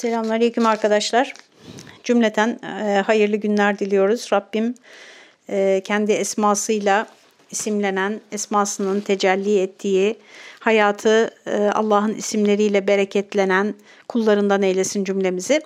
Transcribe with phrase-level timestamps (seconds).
[0.00, 1.34] Selamünaleyküm arkadaşlar.
[2.04, 4.28] Cümleten e, hayırlı günler diliyoruz.
[4.32, 4.74] Rabbim
[5.48, 7.06] e, kendi esmasıyla
[7.50, 10.16] isimlenen, esmasının tecelli ettiği,
[10.60, 13.74] hayatı e, Allah'ın isimleriyle bereketlenen
[14.08, 15.60] kullarından eylesin cümlemizi.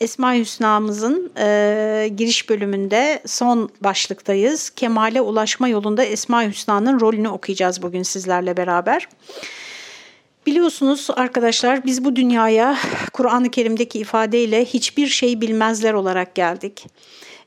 [0.00, 4.70] Esma-i Hüsna'mızın e, giriş bölümünde son başlıktayız.
[4.70, 9.08] Kemale ulaşma yolunda Esma-i Hüsna'nın rolünü okuyacağız bugün sizlerle beraber.
[10.48, 12.78] Biliyorsunuz arkadaşlar biz bu dünyaya
[13.12, 16.86] Kur'an-ı Kerim'deki ifadeyle hiçbir şey bilmezler olarak geldik.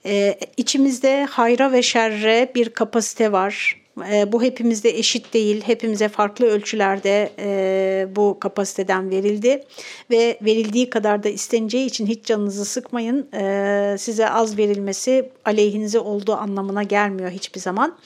[0.05, 3.80] Ee, içimizde hayra ve şerre bir kapasite var.
[4.11, 9.63] Ee, bu hepimizde eşit değil, hepimize farklı ölçülerde e, bu kapasiteden verildi
[10.11, 13.27] ve verildiği kadar da isteneceği için hiç canınızı sıkmayın.
[13.33, 17.97] Ee, size az verilmesi aleyhinize olduğu anlamına gelmiyor hiçbir zaman.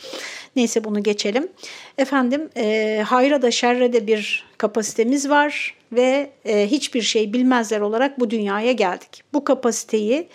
[0.55, 1.47] Neyse bunu geçelim.
[1.97, 8.19] Efendim e, hayra da şerre de bir kapasitemiz var ve e, hiçbir şey bilmezler olarak
[8.19, 9.23] bu dünyaya geldik.
[9.33, 10.27] Bu kapasiteyi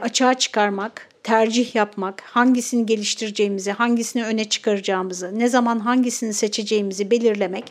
[0.00, 7.64] açığa çıkarmak, tercih yapmak, hangisini geliştireceğimizi, hangisini öne çıkaracağımızı, ne zaman hangisini seçeceğimizi belirlemek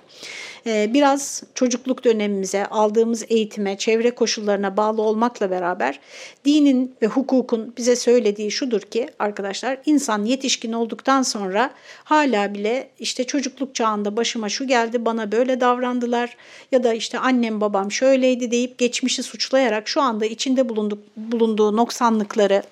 [0.65, 5.99] biraz çocukluk dönemimize, aldığımız eğitime, çevre koşullarına bağlı olmakla beraber
[6.45, 11.71] dinin ve hukukun bize söylediği şudur ki arkadaşlar insan yetişkin olduktan sonra
[12.03, 16.37] hala bile işte çocukluk çağında başıma şu geldi bana böyle davrandılar
[16.71, 22.63] ya da işte annem babam şöyleydi deyip geçmişi suçlayarak şu anda içinde bulunduk, bulunduğu noksanlıkları,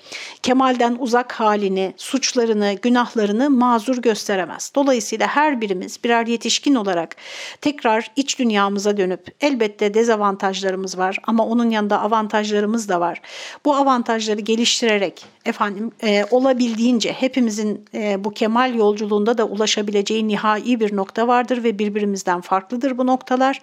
[0.43, 4.71] kemalden uzak halini, suçlarını, günahlarını mazur gösteremez.
[4.75, 7.15] Dolayısıyla her birimiz birer yetişkin olarak
[7.61, 13.21] tekrar tekrar iç dünyamıza dönüp elbette dezavantajlarımız var ama onun yanında avantajlarımız da var.
[13.65, 20.95] Bu avantajları geliştirerek efendim e, olabildiğince hepimizin e, bu kemal yolculuğunda da ulaşabileceği nihai bir
[20.95, 23.61] nokta vardır ve birbirimizden farklıdır bu noktalar.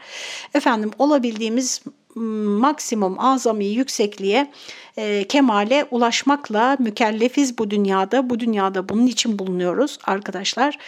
[0.54, 1.82] Efendim olabildiğimiz
[2.14, 4.50] maksimum azami yüksekliğe
[4.96, 8.30] e, kemale ulaşmakla mükellefiz bu dünyada.
[8.30, 10.78] Bu dünyada bunun için bulunuyoruz arkadaşlar.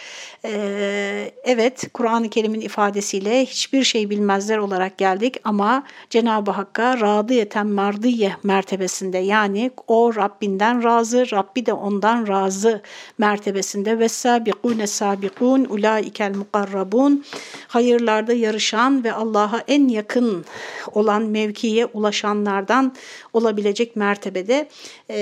[0.45, 8.35] E, evet Kur'an-ı Kerim'in ifadesiyle hiçbir şey bilmezler olarak geldik ama Cenab-ı Hakk'a radiyeten mardiye
[8.43, 12.81] mertebesinde yani o Rabbinden razı, Rabbi de ondan razı
[13.17, 17.25] mertebesinde ve sabikune sabikun ulaikel mukarrabun
[17.67, 20.45] hayırlarda yarışan ve Allah'a en yakın
[20.91, 22.95] olan mevkiye ulaşanlardan
[23.33, 24.67] olabilecek mertebede
[25.09, 25.17] e,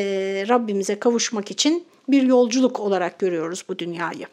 [0.49, 4.25] Rabbimize kavuşmak için bir yolculuk olarak görüyoruz bu dünyayı.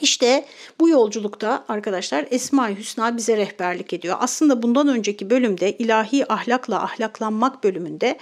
[0.00, 0.44] İşte
[0.80, 4.16] bu yolculukta arkadaşlar Esma-i Hüsna bize rehberlik ediyor.
[4.20, 8.18] Aslında bundan önceki bölümde ilahi ahlakla ahlaklanmak bölümünde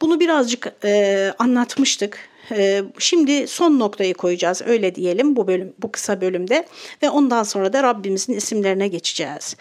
[0.00, 2.18] bunu birazcık e, anlatmıştık.
[2.50, 6.66] E, şimdi son noktayı koyacağız öyle diyelim bu bölüm bu kısa bölümde
[7.02, 9.56] ve ondan sonra da Rabbimizin isimlerine geçeceğiz.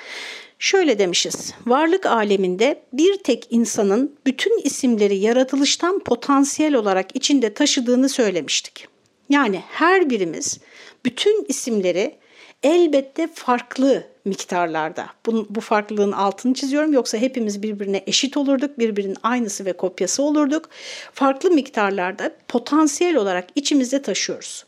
[0.60, 8.88] Şöyle demişiz, varlık aleminde bir tek insanın bütün isimleri yaratılıştan potansiyel olarak içinde taşıdığını söylemiştik.
[9.30, 10.60] Yani her birimiz
[11.06, 12.16] bütün isimleri
[12.64, 15.08] elbette farklı miktarlarda.
[15.26, 20.70] Bu, bu farklılığın altını çiziyorum yoksa hepimiz birbirine eşit olurduk, birbirinin aynısı ve kopyası olurduk.
[21.14, 24.66] Farklı miktarlarda potansiyel olarak içimizde taşıyoruz.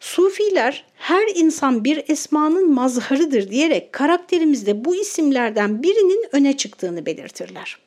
[0.00, 7.78] Sufiler her insan bir esmanın mazharıdır diyerek karakterimizde bu isimlerden birinin öne çıktığını belirtirler.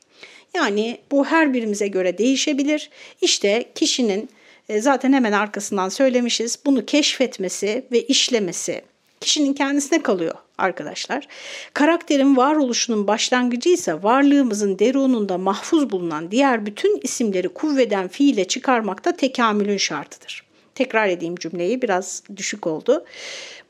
[0.53, 2.89] Yani bu her birimize göre değişebilir.
[3.21, 4.29] İşte kişinin
[4.69, 8.81] e, zaten hemen arkasından söylemişiz bunu keşfetmesi ve işlemesi
[9.21, 11.27] kişinin kendisine kalıyor arkadaşlar.
[11.73, 19.77] Karakterin varoluşunun başlangıcı ise varlığımızın derununda mahfuz bulunan diğer bütün isimleri kuvveden fiile çıkarmakta tekamülün
[19.77, 20.44] şartıdır.
[20.75, 23.05] Tekrar edeyim cümleyi biraz düşük oldu.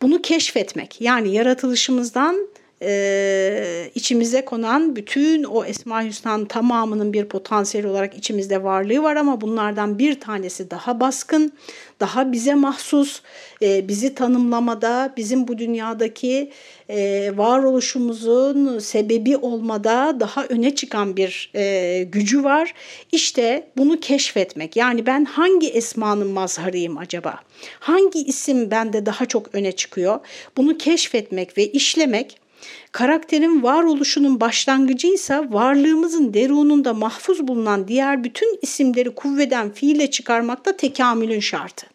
[0.01, 2.47] Bunu keşfetmek yani yaratılışımızdan
[2.81, 9.41] e, içimize konan bütün o Esma-i Hüsna'nın tamamının bir potansiyel olarak içimizde varlığı var ama
[9.41, 11.53] bunlardan bir tanesi daha baskın,
[12.00, 13.22] daha bize mahsus,
[13.62, 16.52] e, bizi tanımlamada, bizim bu dünyadaki
[16.90, 22.73] e, varoluşumuzun sebebi olmada daha öne çıkan bir e, gücü var.
[23.11, 27.40] İşte bunu keşfetmek yani ben hangi esmanın mazharıyım acaba?
[27.79, 30.20] Hangi isim bende daha çok öne çıkıyor?
[30.58, 32.45] Bunu keşfetmek ve işlemek
[32.91, 41.88] Karakterin varoluşunun başlangıcıysa varlığımızın derununda mahfuz bulunan diğer bütün isimleri kuvveden fiile çıkarmakta tekamülün şartı.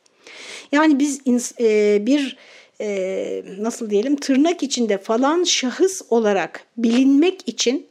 [0.73, 2.37] Yani biz e, bir
[2.81, 7.87] e, nasıl diyelim tırnak içinde falan şahıs olarak bilinmek için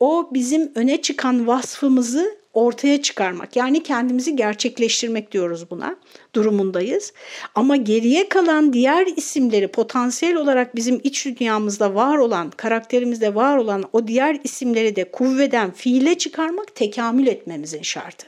[0.00, 3.56] o bizim öne çıkan vasfımızı ortaya çıkarmak.
[3.56, 5.96] Yani kendimizi gerçekleştirmek diyoruz buna
[6.34, 7.12] durumundayız.
[7.54, 13.84] Ama geriye kalan diğer isimleri potansiyel olarak bizim iç dünyamızda var olan, karakterimizde var olan
[13.92, 18.26] o diğer isimleri de kuvveden fiile çıkarmak tekamül etmemizin şartı.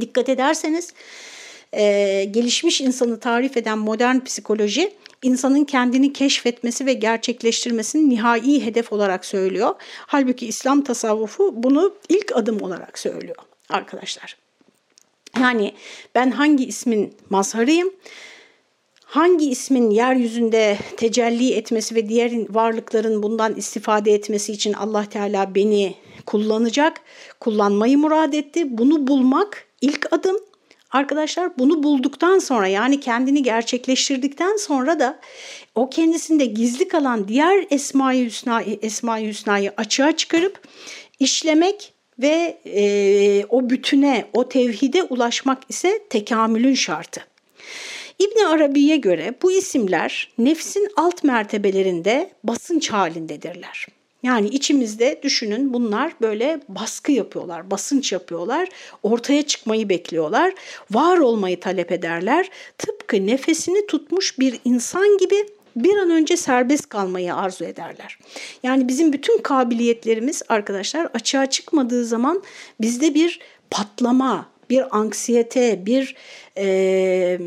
[0.00, 0.92] Dikkat ederseniz
[1.72, 4.92] e, gelişmiş insanı tarif eden modern psikoloji
[5.22, 9.74] insanın kendini keşfetmesi ve gerçekleştirmesini nihai hedef olarak söylüyor.
[10.06, 13.36] Halbuki İslam tasavvufu bunu ilk adım olarak söylüyor
[13.68, 14.36] arkadaşlar.
[15.40, 15.74] Yani
[16.14, 17.92] ben hangi ismin mazharıyım?
[19.04, 25.94] Hangi ismin yeryüzünde tecelli etmesi ve diğer varlıkların bundan istifade etmesi için Allah Teala beni
[26.26, 27.00] kullanacak,
[27.40, 28.78] kullanmayı murad etti.
[28.78, 30.36] Bunu bulmak ilk adım.
[30.92, 35.20] Arkadaşlar bunu bulduktan sonra yani kendini gerçekleştirdikten sonra da
[35.74, 40.60] o kendisinde gizli kalan diğer Esma-i Hüsna, Esma Hüsna'yı açığa çıkarıp
[41.18, 47.26] işlemek ve e, o bütüne, o tevhide ulaşmak ise tekamülün şartı.
[48.18, 53.86] İbn Arabi'ye göre bu isimler nefsin alt mertebelerinde basınç halindedirler.
[54.22, 58.68] Yani içimizde düşünün bunlar böyle baskı yapıyorlar, basınç yapıyorlar,
[59.02, 60.54] ortaya çıkmayı bekliyorlar,
[60.90, 62.50] var olmayı talep ederler.
[62.78, 65.46] Tıpkı nefesini tutmuş bir insan gibi
[65.76, 68.18] bir an önce serbest kalmayı arzu ederler.
[68.62, 72.42] Yani bizim bütün kabiliyetlerimiz arkadaşlar açığa çıkmadığı zaman
[72.80, 73.40] bizde bir
[73.70, 76.16] patlama, bir anksiyete, bir
[76.56, 77.38] e,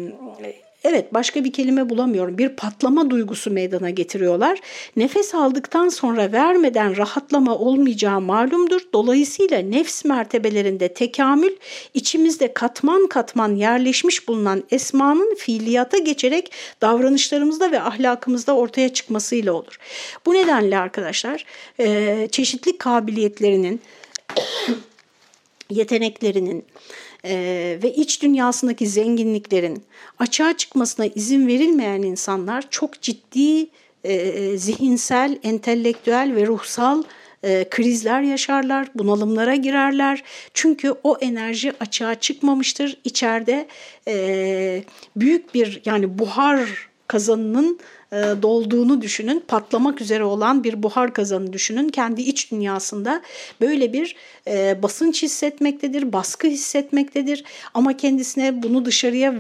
[0.88, 2.38] Evet başka bir kelime bulamıyorum.
[2.38, 4.60] Bir patlama duygusu meydana getiriyorlar.
[4.96, 8.82] Nefes aldıktan sonra vermeden rahatlama olmayacağı malumdur.
[8.94, 11.56] Dolayısıyla nefs mertebelerinde tekamül
[11.94, 16.52] içimizde katman katman yerleşmiş bulunan esmanın fiiliyata geçerek
[16.82, 19.80] davranışlarımızda ve ahlakımızda ortaya çıkmasıyla olur.
[20.26, 21.46] Bu nedenle arkadaşlar
[22.32, 23.82] çeşitli kabiliyetlerinin
[25.70, 26.66] yeteneklerinin
[27.26, 27.36] e,
[27.84, 29.84] ve iç dünyasındaki zenginliklerin
[30.20, 33.68] açığa çıkmasına izin verilmeyen insanlar çok ciddi
[34.04, 37.04] e, zihinsel, entelektüel ve ruhsal
[37.44, 40.24] e, krizler yaşarlar, bunalımlara girerler.
[40.54, 42.98] Çünkü o enerji açığa çıkmamıştır.
[43.04, 43.68] İçeride
[44.08, 44.84] e,
[45.16, 47.80] büyük bir yani buhar kazanının
[48.12, 51.90] e, dolduğunu düşünün, patlamak üzere olan bir buhar kazanı düşünün.
[51.90, 53.22] Kendi iç dünyasında
[53.62, 54.16] böyle bir
[54.48, 57.44] e, basınç hissetmektedir, baskı hissetmektedir.
[57.74, 59.36] Ama kendisine bunu dışarıya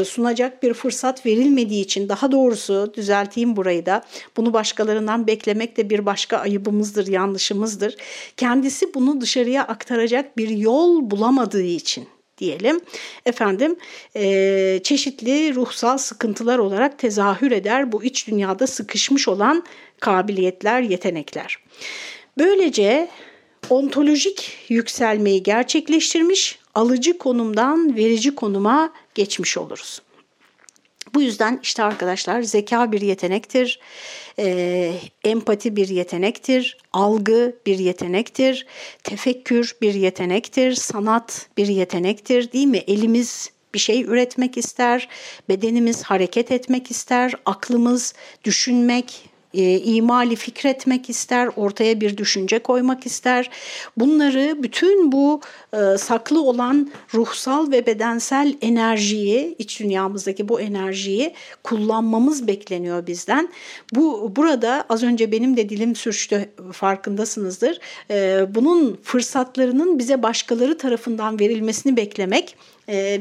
[0.00, 4.02] e, sunacak bir fırsat verilmediği için, daha doğrusu düzelteyim burayı da,
[4.36, 7.96] bunu başkalarından beklemek de bir başka ayıbımızdır, yanlışımızdır.
[8.36, 12.08] Kendisi bunu dışarıya aktaracak bir yol bulamadığı için
[12.40, 12.80] diyelim
[13.26, 13.76] efendim
[14.16, 19.64] e, çeşitli ruhsal sıkıntılar olarak tezahür eder bu iç dünyada sıkışmış olan
[20.00, 21.58] kabiliyetler, yetenekler.
[22.38, 23.08] Böylece
[23.70, 30.02] ontolojik yükselmeyi gerçekleştirmiş, alıcı konumdan verici konuma geçmiş oluruz.
[31.14, 33.80] Bu yüzden işte arkadaşlar zeka bir yetenektir,
[34.38, 34.92] e,
[35.24, 38.66] empati bir yetenektir, algı bir yetenektir,
[39.04, 42.78] tefekkür bir yetenektir, sanat bir yetenektir değil mi?
[42.78, 45.08] Elimiz bir şey üretmek ister,
[45.48, 48.14] bedenimiz hareket etmek ister, aklımız
[48.44, 53.50] düşünmek, e, imali fikretmek ister, ortaya bir düşünce koymak ister.
[53.96, 55.40] Bunları bütün bu
[55.72, 63.48] e, saklı olan ruhsal ve bedensel enerjiyi, iç dünyamızdaki bu enerjiyi kullanmamız bekleniyor bizden.
[63.94, 67.78] Bu burada az önce benim de dilim sürçtü farkındasınızdır.
[68.10, 72.56] E, bunun fırsatlarının bize başkaları tarafından verilmesini beklemek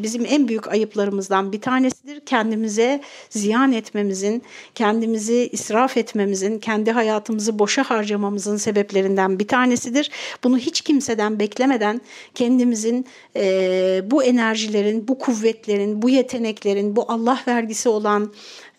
[0.04, 2.20] bizim en büyük ayıplarımızdan bir tanesidir.
[2.20, 4.44] Kendimize ziyan etmemizin,
[4.76, 10.12] kendimizi israf etmemizin, kendi hayatımızı boşa harcamamızın sebeplerinden bir tanesidir.
[10.44, 12.02] Bunu hiç kimseden beklemeden
[12.36, 18.34] kendimizin e, bu enerjilerin, bu kuvvetlerin, bu yeteneklerin, bu Allah vergisi olan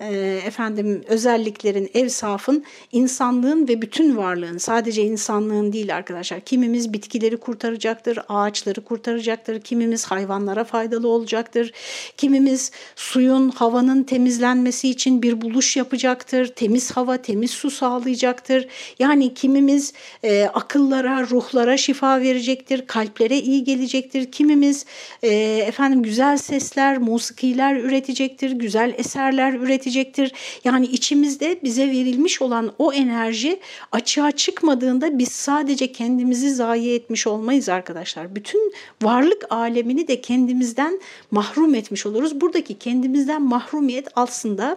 [0.07, 6.41] efendim özelliklerin, evsafın insanlığın ve bütün varlığın sadece insanlığın değil arkadaşlar.
[6.41, 11.73] Kimimiz bitkileri kurtaracaktır, ağaçları kurtaracaktır, kimimiz hayvanlara faydalı olacaktır,
[12.17, 18.69] kimimiz suyun, havanın temizlenmesi için bir buluş yapacaktır, temiz hava, temiz su sağlayacaktır.
[18.99, 19.93] Yani kimimiz
[20.23, 24.33] e, akıllara, ruhlara şifa verecektir, kalplere iyi gelecektir.
[24.33, 24.87] Kimimiz
[25.23, 25.29] e,
[25.67, 30.33] efendim güzel sesler, musikiler üretecektir, güzel eserler üretecektir üretecektir.
[30.65, 33.61] Yani içimizde bize verilmiş olan o enerji
[33.93, 38.35] açığa çıkmadığında biz sadece kendimizi zayi etmiş olmayız arkadaşlar.
[38.35, 42.41] Bütün varlık alemini de kendimizden mahrum etmiş oluruz.
[42.41, 44.77] Buradaki kendimizden mahrumiyet aslında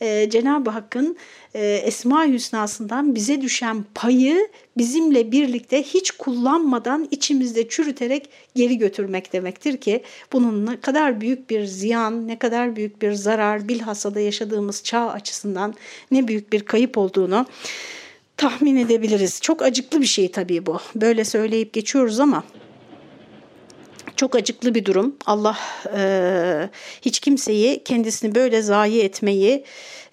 [0.00, 1.16] e, Cenab-ı Hakk'ın
[1.54, 9.76] e, Esma-i Hüsna'sından bize düşen payı bizimle birlikte hiç kullanmadan içimizde çürüterek geri götürmek demektir
[9.76, 10.02] ki
[10.32, 15.10] bunun ne kadar büyük bir ziyan, ne kadar büyük bir zarar bilhassa da yaşadığımız çağ
[15.10, 15.74] açısından
[16.10, 17.46] ne büyük bir kayıp olduğunu
[18.36, 19.40] tahmin edebiliriz.
[19.40, 20.78] Çok acıklı bir şey tabii bu.
[20.94, 22.44] Böyle söyleyip geçiyoruz ama
[24.20, 25.16] çok acıklı bir durum.
[25.26, 25.58] Allah
[25.96, 26.02] e,
[27.02, 29.64] hiç kimseyi kendisini böyle zayi etmeyi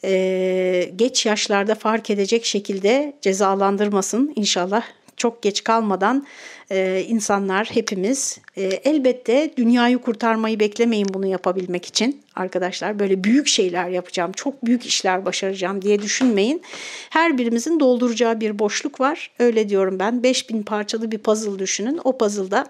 [0.04, 4.84] e, geç yaşlarda fark edecek şekilde cezalandırmasın inşallah.
[5.18, 6.28] Çok geç kalmadan
[6.72, 13.00] e, insanlar hepimiz e, elbette dünyayı kurtarmayı beklemeyin bunu yapabilmek için arkadaşlar.
[13.00, 16.62] Böyle büyük şeyler yapacağım, çok büyük işler başaracağım diye düşünmeyin.
[17.10, 19.32] Her birimizin dolduracağı bir boşluk var.
[19.40, 20.24] Öyle diyorum ben.
[20.24, 22.00] 5000 parçalı bir puzzle düşünün.
[22.04, 22.68] O puzzle'da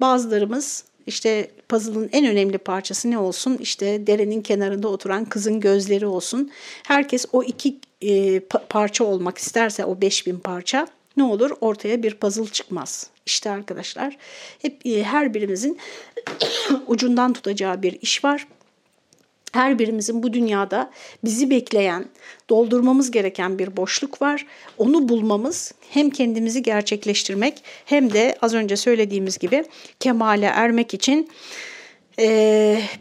[0.00, 3.56] Bazılarımız işte puzzle'ın en önemli parçası ne olsun?
[3.60, 6.50] İşte derenin kenarında oturan kızın gözleri olsun.
[6.82, 10.86] Herkes o iki e, parça olmak isterse o 5000 parça
[11.16, 11.50] ne olur?
[11.60, 13.10] Ortaya bir puzzle çıkmaz.
[13.26, 14.16] İşte arkadaşlar
[14.62, 15.78] hep e, her birimizin
[16.86, 18.46] ucundan tutacağı bir iş var
[19.54, 20.90] her birimizin bu dünyada
[21.24, 22.04] bizi bekleyen,
[22.50, 24.46] doldurmamız gereken bir boşluk var.
[24.78, 29.64] Onu bulmamız hem kendimizi gerçekleştirmek hem de az önce söylediğimiz gibi
[30.00, 31.28] kemale ermek için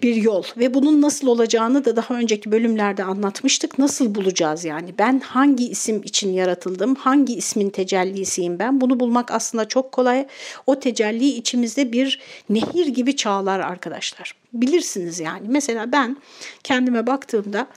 [0.01, 3.79] bir yol ve bunun nasıl olacağını da daha önceki bölümlerde anlatmıştık.
[3.79, 4.93] Nasıl bulacağız yani?
[4.99, 6.95] Ben hangi isim için yaratıldım?
[6.95, 8.81] Hangi ismin tecellisiyim ben?
[8.81, 10.27] Bunu bulmak aslında çok kolay.
[10.67, 14.35] O tecelli içimizde bir nehir gibi çağlar arkadaşlar.
[14.53, 15.47] Bilirsiniz yani.
[15.47, 16.17] Mesela ben
[16.63, 17.67] kendime baktığımda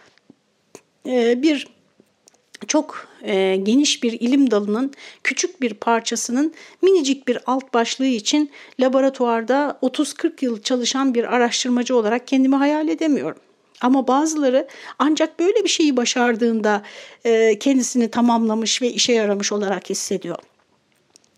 [1.43, 1.76] bir
[2.69, 4.93] çok e, geniş bir ilim dalının
[5.25, 12.29] küçük bir parçasının minicik bir alt başlığı için laboratuvarda 30-40 yıl çalışan bir araştırmacı olarak
[12.29, 13.39] kendimi hayal edemiyorum.
[13.81, 16.83] Ama bazıları ancak böyle bir şeyi başardığında
[17.25, 20.37] e, kendisini tamamlamış ve işe yaramış olarak hissediyor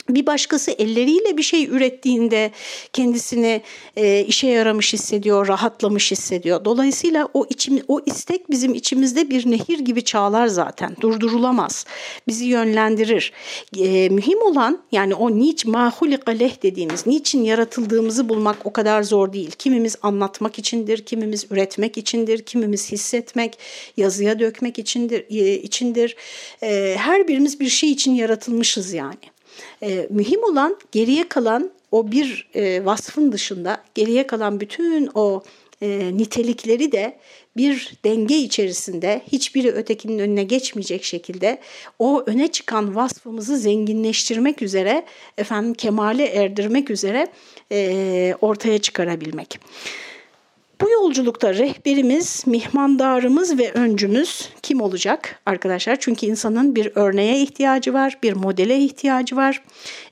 [0.08, 2.50] bir başkası elleriyle bir şey ürettiğinde
[2.92, 3.62] kendisini
[3.96, 6.64] e, işe yaramış hissediyor, rahatlamış hissediyor.
[6.64, 10.96] Dolayısıyla o içim, o istek bizim içimizde bir nehir gibi çağlar zaten.
[11.00, 11.86] Durdurulamaz.
[12.28, 13.32] Bizi yönlendirir.
[13.78, 19.32] E, mühim olan yani o niç mahulika leh dediğimiz, niçin yaratıldığımızı bulmak o kadar zor
[19.32, 19.50] değil.
[19.50, 23.58] Kimimiz anlatmak içindir, kimimiz üretmek içindir, kimimiz hissetmek,
[23.96, 25.24] yazıya dökmek içindir.
[25.30, 26.16] E, içindir.
[26.62, 29.37] E, her birimiz bir şey için yaratılmışız yani.
[29.82, 35.42] E, mühim olan geriye kalan o bir e, vasfın dışında geriye kalan bütün o
[35.82, 37.18] e, nitelikleri de
[37.56, 41.58] bir denge içerisinde hiçbiri ötekinin önüne geçmeyecek şekilde
[41.98, 45.04] o öne çıkan vasfımızı zenginleştirmek üzere
[45.38, 47.26] efendim kemale erdirmek üzere
[47.72, 49.60] e, ortaya çıkarabilmek.
[50.80, 55.96] Bu yolculukta rehberimiz, mihmandarımız ve öncümüz kim olacak arkadaşlar?
[56.00, 59.62] Çünkü insanın bir örneğe ihtiyacı var, bir modele ihtiyacı var,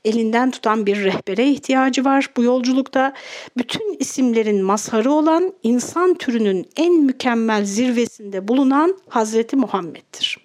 [0.05, 2.29] elinden tutan bir rehbere ihtiyacı var.
[2.37, 3.13] Bu yolculukta
[3.57, 10.37] bütün isimlerin mazharı olan insan türünün en mükemmel zirvesinde bulunan Hazreti Muhammed'dir.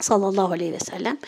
[0.00, 1.18] Sallallahu aleyhi ve sellem.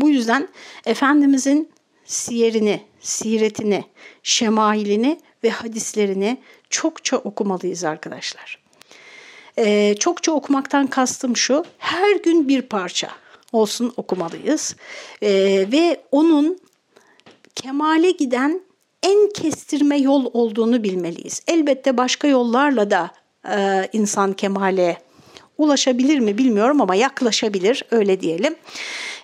[0.00, 0.48] Bu yüzden
[0.86, 1.68] Efendimizin
[2.04, 3.84] siyerini, siretini,
[4.22, 6.38] şemailini ve hadislerini
[6.70, 8.58] çokça okumalıyız arkadaşlar.
[9.58, 13.08] Ee, çokça okumaktan kastım şu, her gün bir parça
[13.52, 14.76] olsun okumalıyız.
[15.22, 16.58] Ee, ve onun
[17.54, 18.60] kemale giden
[19.02, 21.42] en kestirme yol olduğunu bilmeliyiz.
[21.46, 23.10] Elbette başka yollarla da
[23.50, 24.98] e, insan kemale
[25.58, 28.54] ulaşabilir mi bilmiyorum ama yaklaşabilir öyle diyelim.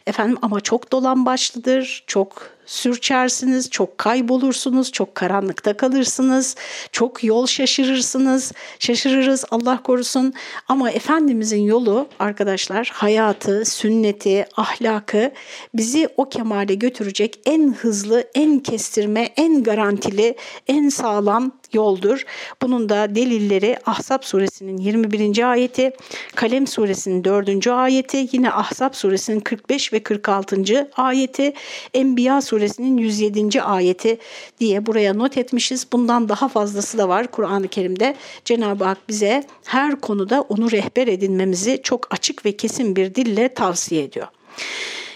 [0.06, 6.56] Efendim ama çok dolan başlıdır, çok sürçersiniz, çok kaybolursunuz, çok karanlıkta kalırsınız,
[6.92, 10.34] çok yol şaşırırsınız, şaşırırız Allah korusun.
[10.68, 15.32] Ama Efendimizin yolu arkadaşlar hayatı, sünneti, ahlakı
[15.74, 22.24] bizi o kemale götürecek en hızlı, en kestirme, en garantili, en sağlam yoldur.
[22.62, 25.50] Bunun da delilleri Ahzab suresinin 21.
[25.50, 25.92] ayeti,
[26.34, 27.66] Kalem suresinin 4.
[27.66, 30.90] ayeti, yine Ahzab suresinin 45 ve 46.
[30.96, 31.52] ayeti,
[31.94, 33.62] Enbiya suresinin 107.
[33.62, 34.18] ayeti
[34.60, 35.86] diye buraya not etmişiz.
[35.92, 38.14] Bundan daha fazlası da var Kur'an-ı Kerim'de.
[38.44, 44.02] Cenab-ı Hak bize her konuda onu rehber edinmemizi çok açık ve kesin bir dille tavsiye
[44.04, 44.26] ediyor.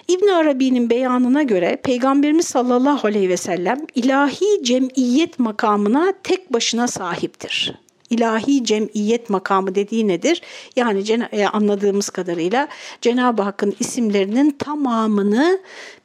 [0.08, 7.74] İbn Arabi'nin beyanına göre Peygamberimiz sallallahu aleyhi ve sellem ilahi cemiyet makamına tek başına sahiptir.
[8.10, 10.42] İlahi cemiyet makamı dediği nedir?
[10.76, 12.68] Yani e, anladığımız kadarıyla
[13.00, 15.58] Cenab-ı Hakk'ın isimlerinin tamamını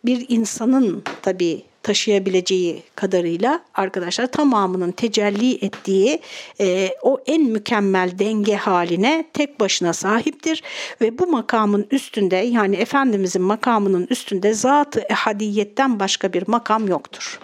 [0.05, 6.19] bir insanın tabi taşıyabileceği kadarıyla arkadaşlar tamamının tecelli ettiği
[6.59, 10.63] e, o en mükemmel denge haline tek başına sahiptir
[11.01, 17.39] ve bu makamın üstünde yani Efendimizin makamının üstünde zatı ehadiyetten başka bir makam yoktur.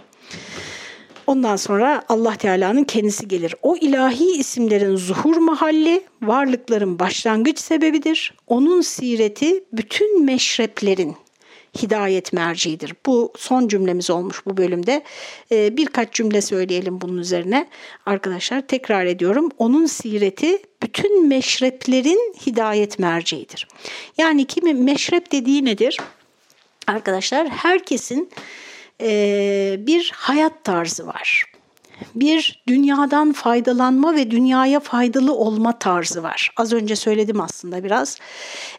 [1.27, 3.55] Ondan sonra Allah Teala'nın kendisi gelir.
[3.62, 8.34] O ilahi isimlerin zuhur mahalli, varlıkların başlangıç sebebidir.
[8.48, 11.15] Onun sireti bütün meşreplerin
[11.81, 12.93] hidayet merciidir.
[13.05, 15.03] Bu son cümlemiz olmuş bu bölümde.
[15.51, 17.67] Ee, birkaç cümle söyleyelim bunun üzerine.
[18.05, 19.49] Arkadaşlar tekrar ediyorum.
[19.57, 23.67] Onun sireti bütün meşreplerin hidayet merciidir.
[24.17, 25.97] Yani kimi meşrep dediği nedir?
[26.88, 28.29] Arkadaşlar herkesin
[29.01, 31.49] e, bir hayat tarzı var
[32.15, 36.51] bir dünyadan faydalanma ve dünyaya faydalı olma tarzı var.
[36.58, 38.18] Az önce söyledim aslında biraz.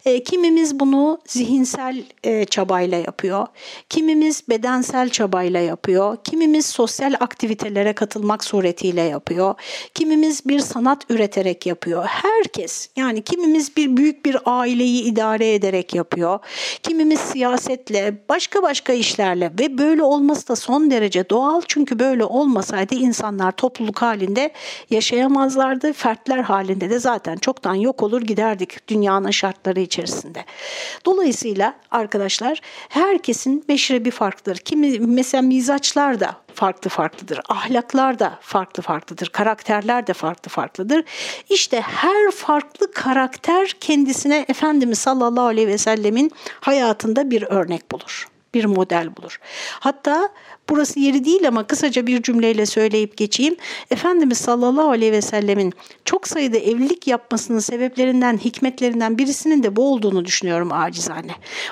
[0.05, 3.47] E, kimimiz bunu zihinsel e, çabayla yapıyor.
[3.89, 6.17] Kimimiz bedensel çabayla yapıyor.
[6.23, 9.55] Kimimiz sosyal aktivitelere katılmak suretiyle yapıyor.
[9.93, 12.05] Kimimiz bir sanat üreterek yapıyor.
[12.05, 16.39] Herkes yani kimimiz bir büyük bir aileyi idare ederek yapıyor.
[16.83, 22.95] Kimimiz siyasetle, başka başka işlerle ve böyle olması da son derece doğal çünkü böyle olmasaydı
[23.11, 24.51] insanlar topluluk halinde
[24.89, 25.93] yaşayamazlardı.
[25.93, 30.45] Fertler halinde de zaten çoktan yok olur giderdik dünyanın şartları içerisinde.
[31.05, 34.57] Dolayısıyla arkadaşlar herkesin meşrebi farklıdır.
[34.57, 37.39] Kimi mesela mizaçlar da farklı farklıdır.
[37.49, 39.27] Ahlaklar da farklı farklıdır.
[39.29, 41.03] Karakterler de farklı farklıdır.
[41.49, 48.65] İşte her farklı karakter kendisine Efendimiz sallallahu aleyhi ve sellemin hayatında bir örnek bulur bir
[48.65, 49.39] model bulur.
[49.79, 50.29] Hatta
[50.71, 53.55] burası yeri değil ama kısaca bir cümleyle söyleyip geçeyim.
[53.91, 55.73] Efendimiz sallallahu aleyhi ve sellemin
[56.05, 61.31] çok sayıda evlilik yapmasının sebeplerinden, hikmetlerinden birisinin de bu olduğunu düşünüyorum acizane.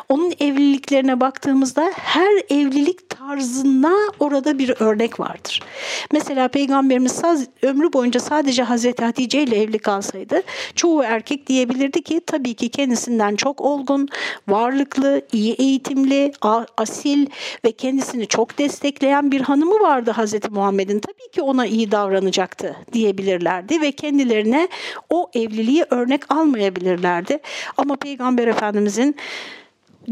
[0.09, 5.63] Onun evliliklerine baktığımızda her evlilik tarzına orada bir örnek vardır.
[6.11, 7.21] Mesela Peygamberimiz
[7.61, 10.41] ömrü boyunca sadece Hazreti Hatice ile evli kalsaydı
[10.75, 14.07] çoğu erkek diyebilirdi ki tabii ki kendisinden çok olgun,
[14.47, 16.31] varlıklı, iyi eğitimli,
[16.77, 17.25] asil
[17.65, 18.57] ve kendisini çok
[18.89, 20.99] destekleyen bir hanımı vardı Hazreti Muhammed'in.
[20.99, 24.67] Tabii ki ona iyi davranacaktı diyebilirlerdi ve kendilerine
[25.09, 27.39] o evliliği örnek almayabilirlerdi.
[27.77, 29.15] Ama Peygamber Efendimizin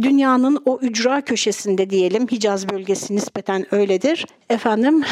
[0.01, 4.25] dünyanın o ücra köşesinde diyelim Hicaz bölgesi nispeten öyledir.
[4.49, 5.03] Efendim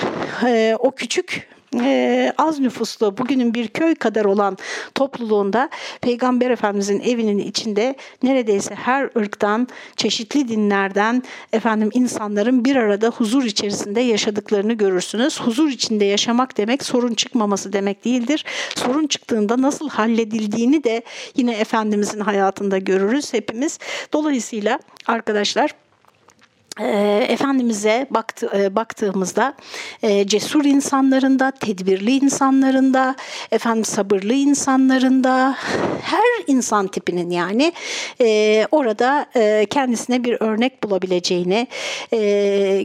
[0.79, 1.47] o küçük
[1.83, 4.57] e, az nüfuslu bugünün bir köy kadar olan
[4.95, 5.69] topluluğunda
[6.01, 14.01] Peygamber Efendimizin evinin içinde neredeyse her ırktan, çeşitli dinlerden efendim insanların bir arada huzur içerisinde
[14.01, 15.41] yaşadıklarını görürsünüz.
[15.41, 18.45] Huzur içinde yaşamak demek sorun çıkmaması demek değildir.
[18.75, 21.03] Sorun çıktığında nasıl halledildiğini de
[21.35, 23.79] yine Efendimizin hayatında görürüz hepimiz.
[24.13, 25.71] Dolayısıyla arkadaşlar
[26.79, 29.53] e, Efendimiz'e baktı, e, baktığımızda
[30.03, 33.15] e, cesur insanlarında, tedbirli insanlarında,
[33.51, 35.55] efendim sabırlı insanlarında,
[36.01, 37.73] her insan tipinin yani
[38.21, 41.67] e, orada e, kendisine bir örnek bulabileceğini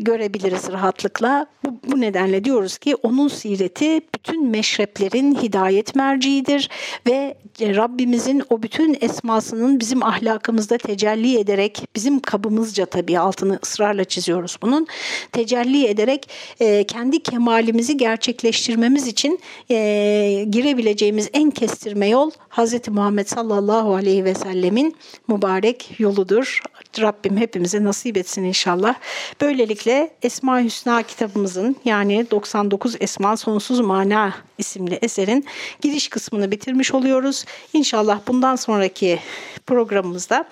[0.01, 1.47] görebiliriz rahatlıkla.
[1.65, 6.69] Bu, bu nedenle diyoruz ki onun sireti bütün meşreplerin hidayet merciidir
[7.07, 14.57] ve Rabbimizin o bütün esmasının bizim ahlakımızda tecelli ederek bizim kabımızca tabii altını ısrarla çiziyoruz
[14.63, 14.87] bunun
[15.33, 16.29] tecelli ederek
[16.61, 19.41] e, kendi kemalimizi gerçekleştirmemiz için
[19.71, 22.89] e, girebileceğimiz en kestirme yol Hz.
[22.89, 24.97] Muhammed sallallahu aleyhi ve sellemin
[25.29, 26.63] mübarek yoludur.
[26.99, 28.95] Rabbim hepimize nasip etsin inşallah.
[29.41, 35.47] Böylelikle Esma Hüsna kitabımızın yani 99 Esma Sonsuz Mana isimli eserin
[35.81, 37.45] giriş kısmını bitirmiş oluyoruz.
[37.73, 39.19] İnşallah bundan sonraki
[39.67, 40.45] programımızda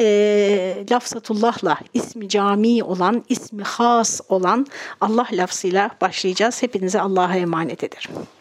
[0.00, 4.66] e, Lafzatullah'la ismi cami olan, ismi has olan
[5.00, 6.62] Allah lafzıyla başlayacağız.
[6.62, 8.39] Hepinize Allah'a emanet ederim.